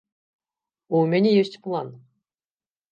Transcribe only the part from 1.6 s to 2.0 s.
план.